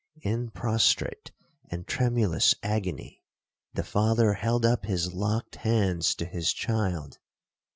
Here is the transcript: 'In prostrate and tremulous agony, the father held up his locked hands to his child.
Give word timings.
'In 0.23 0.49
prostrate 0.49 1.31
and 1.69 1.85
tremulous 1.85 2.55
agony, 2.63 3.21
the 3.75 3.83
father 3.83 4.33
held 4.33 4.65
up 4.65 4.83
his 4.85 5.13
locked 5.13 5.57
hands 5.57 6.15
to 6.15 6.25
his 6.25 6.51
child. 6.53 7.19